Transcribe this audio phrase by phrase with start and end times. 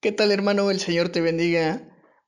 [0.00, 0.70] ¿Qué tal hermano?
[0.70, 1.82] El Señor te bendiga.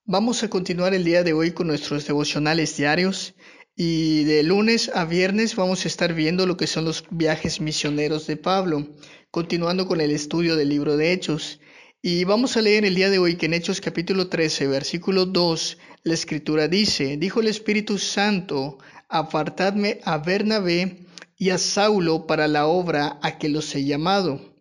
[0.04, 3.36] Vamos a continuar el día de hoy con nuestros devocionales diarios
[3.76, 8.26] y de lunes a viernes vamos a estar viendo lo que son los viajes misioneros
[8.26, 8.88] de Pablo,
[9.30, 11.60] continuando con el estudio del libro de Hechos.
[12.02, 15.78] Y vamos a leer el día de hoy que en Hechos capítulo 13, versículo 2,
[16.02, 18.78] la escritura dice, dijo el Espíritu Santo,
[19.08, 21.06] apartadme a Bernabé
[21.36, 24.56] y a Saulo para la obra a que los he llamado.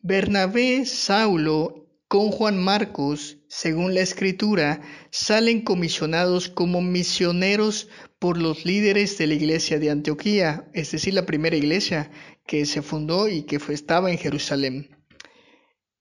[0.00, 9.18] Bernabé, Saulo con Juan Marcos, según la escritura, salen comisionados como misioneros por los líderes
[9.18, 12.10] de la iglesia de Antioquía, es decir, la primera iglesia
[12.46, 14.94] que se fundó y que estaba en Jerusalén.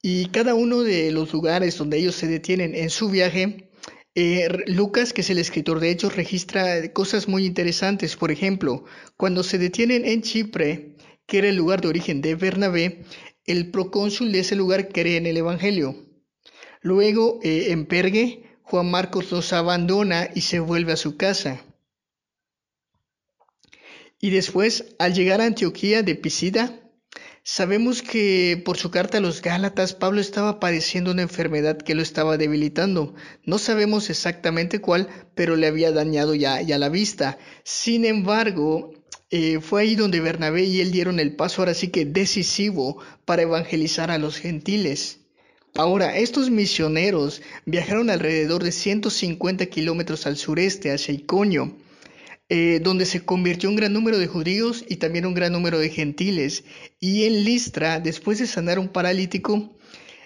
[0.02, 3.72] Y cada uno de los lugares donde ellos se detienen en su viaje,
[4.16, 8.16] eh, Lucas, que es el escritor de Hechos, registra cosas muy interesantes.
[8.16, 8.84] Por ejemplo,
[9.18, 13.06] cuando se detienen en Chipre, que era el lugar de origen de Bernabé,
[13.46, 15.96] el procónsul de ese lugar cree en el Evangelio.
[16.82, 21.62] Luego, eh, en Pergue, Juan Marcos los abandona y se vuelve a su casa.
[24.20, 26.83] Y después, al llegar a Antioquía de Pisida,
[27.44, 32.02] sabemos que por su carta a los Gálatas, Pablo estaba padeciendo una enfermedad que lo
[32.02, 33.14] estaba debilitando.
[33.46, 37.38] No sabemos exactamente cuál, pero le había dañado ya, ya la vista.
[37.64, 38.94] Sin embargo,
[39.30, 43.42] eh, fue ahí donde Bernabé y él dieron el paso ahora sí que decisivo para
[43.42, 45.20] evangelizar a los gentiles.
[45.76, 51.76] Ahora, estos misioneros viajaron alrededor de 150 kilómetros al sureste, hacia Iconio,
[52.50, 55.90] eh, donde se convirtió un gran número de judíos y también un gran número de
[55.90, 56.64] gentiles.
[57.00, 59.78] Y en Listra, después de sanar un paralítico,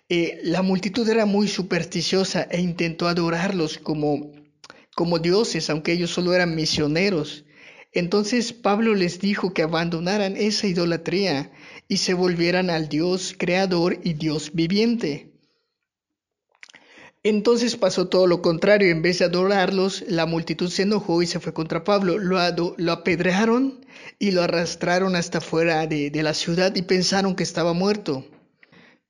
[0.09, 4.31] eh, la multitud era muy supersticiosa e intentó adorarlos como,
[4.95, 7.45] como dioses, aunque ellos solo eran misioneros.
[7.93, 11.51] Entonces Pablo les dijo que abandonaran esa idolatría
[11.87, 15.26] y se volvieran al Dios creador y Dios viviente.
[17.29, 21.41] Entonces pasó todo lo contrario, en vez de adorarlos, la multitud se enojó y se
[21.41, 22.37] fue contra Pablo, lo,
[22.77, 23.85] lo apedrearon
[24.17, 28.25] y lo arrastraron hasta fuera de la ciudad y pensaron que estaba muerto.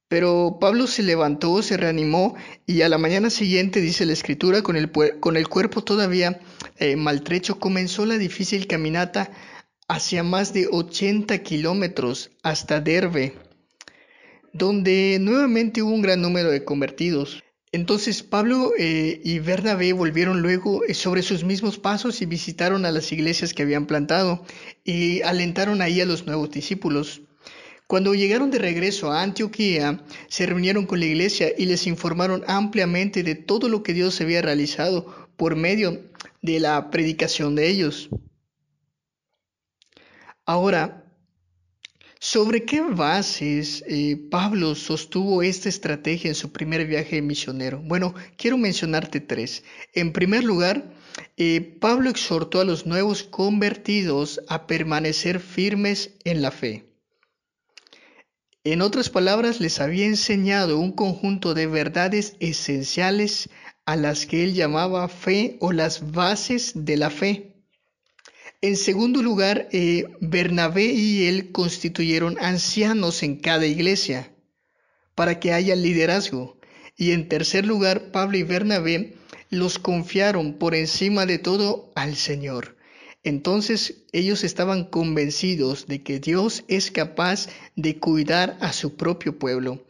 [0.08, 2.36] Pero Pablo se levantó, se reanimó
[2.66, 6.40] y a la mañana siguiente, dice la escritura, con el, cuerpo todavía
[6.78, 9.30] eh, maltrecho, comenzó la difícil caminata
[9.90, 13.34] hacia más de 80 kilómetros hasta Derbe,
[14.54, 17.44] donde nuevamente hubo un gran número de convertidos.
[17.72, 22.92] Entonces Pablo eh, y Bernabé volvieron luego eh, sobre sus mismos pasos y visitaron a
[22.92, 24.46] las iglesias que habían plantado
[24.86, 27.22] y alentaron ahí a los nuevos discípulos.
[27.88, 33.24] Cuando llegaron de regreso a Antioquía, se reunieron con la iglesia y les informaron ampliamente
[33.24, 36.02] de todo lo que Dios había realizado por medio
[36.42, 38.10] de la predicación de ellos.
[40.46, 41.07] Ahora,
[42.20, 47.82] ¿sobre qué bases eh, Pablo sostuvo esta estrategia en su primer viaje misionero?
[47.84, 49.64] Bueno, quiero mencionarte tres.
[49.94, 50.94] En primer lugar,
[51.38, 56.86] eh, Pablo exhortó a los nuevos convertidos a permanecer firmes en la fe.
[58.64, 63.50] En otras palabras, les había enseñado un conjunto de verdades esenciales
[63.86, 67.57] a las que él llamaba fe o las bases de la fe.
[68.62, 74.32] En segundo lugar, eh, Bernabé y él constituyeron ancianos en cada iglesia
[75.14, 76.58] para que haya liderazgo.
[76.96, 79.16] Y en tercer lugar, Pablo y Bernabé
[79.52, 82.78] los confiaron por encima de todo al Señor.
[83.24, 89.86] Entonces ellos estaban convencidos de que Dios es capaz de cuidar a su propio pueblo.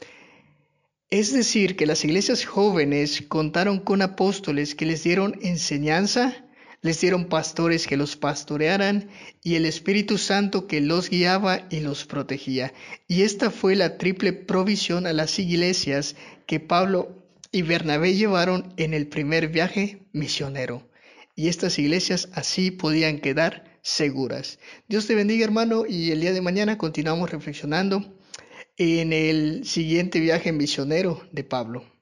[1.09, 6.46] Es decir, que las iglesias jóvenes contaron con apóstoles que les dieron enseñanza,
[6.81, 9.09] les dieron pastores que los pastorearan
[9.43, 12.73] y el Espíritu Santo que los guiaba y los protegía.
[13.07, 18.93] Y esta fue la triple provisión a las iglesias que Pablo y Bernabé llevaron en
[18.93, 20.87] el primer viaje misionero
[21.37, 24.59] y estas iglesias así podían quedar seguras.
[24.89, 28.17] Dios te bendiga hermano y el día de mañana continuamos reflexionando
[28.75, 31.96] en el siguiente viaje misionero de Pablo.